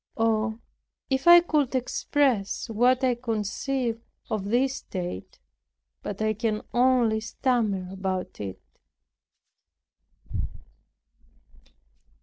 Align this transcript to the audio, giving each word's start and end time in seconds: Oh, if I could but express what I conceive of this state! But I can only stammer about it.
Oh, 0.17 0.57
if 1.11 1.27
I 1.27 1.41
could 1.41 1.67
but 1.69 1.75
express 1.75 2.71
what 2.71 3.03
I 3.03 3.13
conceive 3.13 4.01
of 4.31 4.45
this 4.45 4.77
state! 4.77 5.37
But 6.01 6.23
I 6.23 6.33
can 6.33 6.63
only 6.73 7.19
stammer 7.19 7.87
about 7.93 8.39
it. 8.41 8.59